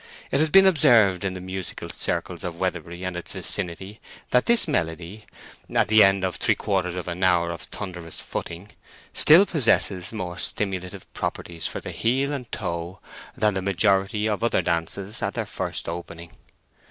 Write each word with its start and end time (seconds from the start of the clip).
It 0.31 0.39
has 0.39 0.49
been 0.49 0.65
observed 0.65 1.23
in 1.23 1.35
the 1.35 1.39
musical 1.39 1.87
circles 1.87 2.43
of 2.43 2.59
Weatherbury 2.59 3.03
and 3.03 3.15
its 3.15 3.33
vicinity 3.33 4.01
that 4.31 4.47
this 4.47 4.67
melody, 4.67 5.27
at 5.75 5.89
the 5.89 6.03
end 6.03 6.23
of 6.23 6.37
three 6.37 6.55
quarters 6.55 6.95
of 6.95 7.07
an 7.07 7.23
hour 7.23 7.51
of 7.51 7.61
thunderous 7.61 8.19
footing, 8.19 8.71
still 9.13 9.45
possesses 9.45 10.11
more 10.11 10.39
stimulative 10.39 11.13
properties 11.13 11.67
for 11.67 11.81
the 11.81 11.91
heel 11.91 12.33
and 12.33 12.51
toe 12.51 12.99
than 13.37 13.53
the 13.53 13.61
majority 13.61 14.27
of 14.27 14.43
other 14.43 14.63
dances 14.63 15.21
at 15.21 15.35
their 15.35 15.45
first 15.45 15.87
opening. 15.87 16.31